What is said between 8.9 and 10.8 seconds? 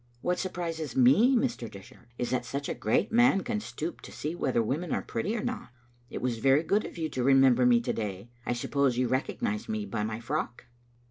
you recognized me by my frock?"